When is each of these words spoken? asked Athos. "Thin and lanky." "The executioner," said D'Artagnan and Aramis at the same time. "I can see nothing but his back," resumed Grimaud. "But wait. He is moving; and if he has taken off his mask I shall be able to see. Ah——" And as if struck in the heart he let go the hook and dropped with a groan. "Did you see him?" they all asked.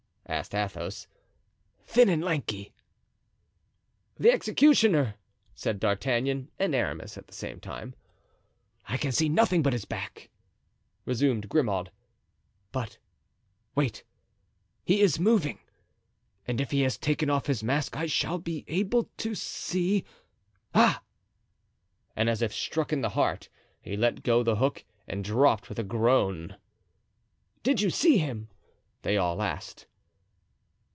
asked 0.27 0.55
Athos. 0.55 1.07
"Thin 1.85 2.07
and 2.07 2.23
lanky." 2.23 2.71
"The 4.15 4.31
executioner," 4.31 5.15
said 5.53 5.77
D'Artagnan 5.77 6.49
and 6.57 6.73
Aramis 6.73 7.17
at 7.17 7.27
the 7.27 7.33
same 7.33 7.59
time. 7.59 7.95
"I 8.87 8.95
can 8.95 9.11
see 9.11 9.27
nothing 9.27 9.61
but 9.61 9.73
his 9.73 9.83
back," 9.83 10.29
resumed 11.03 11.49
Grimaud. 11.49 11.91
"But 12.71 12.97
wait. 13.75 14.05
He 14.85 15.01
is 15.01 15.19
moving; 15.19 15.59
and 16.47 16.61
if 16.61 16.71
he 16.71 16.83
has 16.83 16.97
taken 16.97 17.29
off 17.29 17.47
his 17.47 17.61
mask 17.61 17.97
I 17.97 18.05
shall 18.05 18.37
be 18.39 18.63
able 18.69 19.09
to 19.17 19.35
see. 19.35 20.05
Ah——" 20.73 21.01
And 22.15 22.29
as 22.29 22.41
if 22.41 22.53
struck 22.53 22.93
in 22.93 23.01
the 23.01 23.09
heart 23.19 23.49
he 23.81 23.97
let 23.97 24.23
go 24.23 24.43
the 24.43 24.55
hook 24.55 24.85
and 25.09 25.25
dropped 25.25 25.67
with 25.67 25.77
a 25.77 25.83
groan. 25.83 26.55
"Did 27.63 27.81
you 27.81 27.89
see 27.89 28.17
him?" 28.19 28.47
they 29.01 29.17
all 29.17 29.41
asked. 29.41 29.87